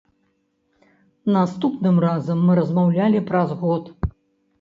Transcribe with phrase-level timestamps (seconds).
[1.35, 3.93] Наступным разам мы размаўлялі праз год.